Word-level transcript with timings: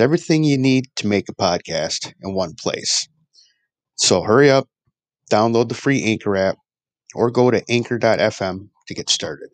It's 0.00 0.04
everything 0.06 0.44
you 0.44 0.56
need 0.56 0.86
to 0.96 1.06
make 1.06 1.28
a 1.28 1.34
podcast 1.34 2.14
in 2.22 2.32
one 2.32 2.54
place. 2.54 3.06
So 3.96 4.22
hurry 4.22 4.50
up, 4.50 4.66
download 5.30 5.68
the 5.68 5.74
free 5.74 6.02
Anchor 6.02 6.38
app, 6.38 6.56
or 7.14 7.30
go 7.30 7.50
to 7.50 7.62
anchor.fm 7.68 8.70
to 8.86 8.94
get 8.94 9.10
started. 9.10 9.50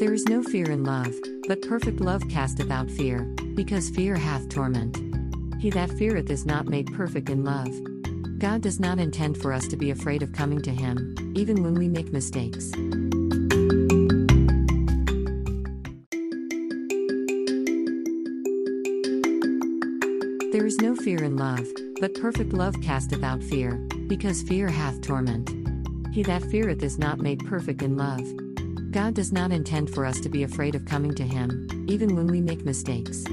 There 0.00 0.12
is 0.12 0.24
no 0.24 0.42
fear 0.42 0.68
in 0.68 0.82
love, 0.82 1.14
but 1.46 1.62
perfect 1.62 2.00
love 2.00 2.28
casteth 2.28 2.72
out 2.72 2.90
fear, 2.90 3.20
because 3.54 3.88
fear 3.88 4.16
hath 4.16 4.48
torment. 4.48 4.96
He 5.62 5.70
that 5.70 5.90
feareth 5.90 6.28
is 6.28 6.44
not 6.44 6.66
made 6.66 6.92
perfect 6.92 7.30
in 7.30 7.44
love. 7.44 7.70
God 8.40 8.62
does 8.62 8.80
not 8.80 8.98
intend 8.98 9.38
for 9.38 9.52
us 9.52 9.68
to 9.68 9.76
be 9.76 9.92
afraid 9.92 10.24
of 10.24 10.32
coming 10.32 10.60
to 10.62 10.72
Him, 10.72 11.14
even 11.36 11.62
when 11.62 11.74
we 11.74 11.86
make 11.86 12.12
mistakes. 12.12 12.72
There 20.60 20.66
is 20.66 20.78
no 20.78 20.94
fear 20.94 21.24
in 21.24 21.38
love, 21.38 21.66
but 22.02 22.12
perfect 22.12 22.52
love 22.52 22.78
casteth 22.82 23.22
out 23.24 23.42
fear, 23.42 23.76
because 24.08 24.42
fear 24.42 24.68
hath 24.68 25.00
torment. 25.00 25.48
He 26.12 26.22
that 26.24 26.42
feareth 26.42 26.82
is 26.82 26.98
not 26.98 27.18
made 27.18 27.46
perfect 27.46 27.80
in 27.80 27.96
love. 27.96 28.20
God 28.90 29.14
does 29.14 29.32
not 29.32 29.52
intend 29.52 29.88
for 29.88 30.04
us 30.04 30.20
to 30.20 30.28
be 30.28 30.42
afraid 30.42 30.74
of 30.74 30.84
coming 30.84 31.14
to 31.14 31.22
Him, 31.22 31.66
even 31.88 32.14
when 32.14 32.26
we 32.26 32.42
make 32.42 32.66
mistakes. 32.66 33.24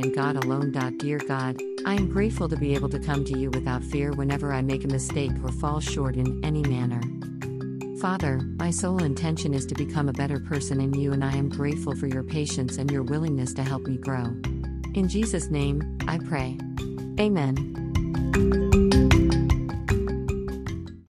And 0.00 0.12
God 0.12 0.34
alone. 0.44 0.72
Dear 0.96 1.18
God, 1.18 1.62
I 1.86 1.94
am 1.94 2.10
grateful 2.10 2.48
to 2.48 2.56
be 2.56 2.74
able 2.74 2.88
to 2.88 2.98
come 2.98 3.24
to 3.24 3.38
you 3.38 3.50
without 3.50 3.84
fear 3.84 4.10
whenever 4.12 4.52
I 4.52 4.62
make 4.62 4.82
a 4.82 4.88
mistake 4.88 5.30
or 5.44 5.52
fall 5.52 5.78
short 5.78 6.16
in 6.16 6.44
any 6.44 6.62
manner. 6.62 7.00
Father, 8.00 8.40
my 8.58 8.70
sole 8.70 9.02
intention 9.02 9.52
is 9.52 9.66
to 9.66 9.74
become 9.74 10.08
a 10.08 10.14
better 10.14 10.40
person 10.40 10.80
in 10.80 10.94
you, 10.94 11.12
and 11.12 11.22
I 11.22 11.36
am 11.36 11.50
grateful 11.50 11.94
for 11.94 12.06
your 12.06 12.22
patience 12.22 12.78
and 12.78 12.90
your 12.90 13.02
willingness 13.02 13.52
to 13.54 13.62
help 13.62 13.82
me 13.82 13.98
grow. 13.98 14.24
In 14.94 15.06
Jesus' 15.06 15.50
name, 15.50 15.98
I 16.08 16.16
pray. 16.16 16.56
Amen. 17.20 18.79